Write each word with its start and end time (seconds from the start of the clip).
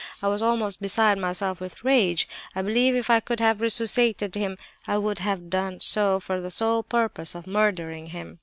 I 0.23 0.29
was 0.29 0.41
almost 0.41 0.81
beside 0.81 1.19
myself 1.19 1.59
with 1.59 1.83
rage! 1.83 2.27
I 2.55 2.63
believe 2.63 2.95
if 2.95 3.11
I 3.11 3.19
could 3.19 3.39
have 3.39 3.61
resuscitated 3.61 4.33
him 4.33 4.57
I 4.87 4.97
would 4.97 5.19
have 5.19 5.47
done 5.51 5.79
so 5.79 6.19
for 6.19 6.41
the 6.41 6.49
sole 6.49 6.81
purpose 6.81 7.35
of 7.35 7.45
murdering 7.45 8.07
him! 8.07 8.39